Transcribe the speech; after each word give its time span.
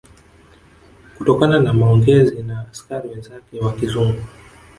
Kutokana 1.17 1.59
na 1.59 1.73
maongezi 1.73 2.43
na 2.43 2.67
askari 2.71 3.09
wenzake 3.09 3.59
wa 3.59 3.73
kizungu 3.73 4.21